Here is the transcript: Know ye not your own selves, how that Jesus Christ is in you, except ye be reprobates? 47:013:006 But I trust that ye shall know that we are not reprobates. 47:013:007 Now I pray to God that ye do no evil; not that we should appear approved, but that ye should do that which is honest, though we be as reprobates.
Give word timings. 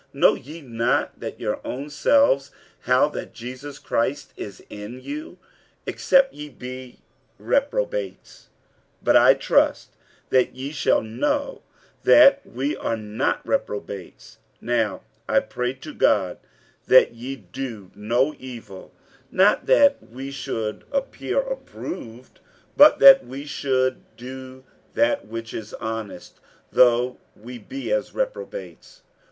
Know 0.13 0.33
ye 0.33 0.61
not 0.61 1.13
your 1.39 1.59
own 1.63 1.91
selves, 1.91 2.49
how 2.79 3.07
that 3.09 3.33
Jesus 3.35 3.77
Christ 3.77 4.33
is 4.35 4.63
in 4.67 4.99
you, 4.99 5.37
except 5.85 6.33
ye 6.33 6.49
be 6.49 7.01
reprobates? 7.37 8.47
47:013:006 9.03 9.03
But 9.03 9.15
I 9.17 9.33
trust 9.35 9.89
that 10.31 10.55
ye 10.55 10.71
shall 10.71 11.03
know 11.03 11.61
that 12.01 12.43
we 12.43 12.75
are 12.75 12.97
not 12.97 13.45
reprobates. 13.47 14.39
47:013:007 14.59 14.61
Now 14.75 15.01
I 15.29 15.39
pray 15.39 15.73
to 15.75 15.93
God 15.93 16.39
that 16.87 17.13
ye 17.13 17.35
do 17.35 17.91
no 17.93 18.33
evil; 18.39 18.91
not 19.29 19.67
that 19.67 19.97
we 20.01 20.31
should 20.31 20.83
appear 20.91 21.39
approved, 21.41 22.39
but 22.75 22.97
that 22.97 23.23
ye 23.25 23.45
should 23.45 24.01
do 24.17 24.63
that 24.95 25.27
which 25.27 25.53
is 25.53 25.75
honest, 25.75 26.39
though 26.71 27.17
we 27.35 27.59
be 27.59 27.91
as 27.91 28.15
reprobates. 28.15 29.03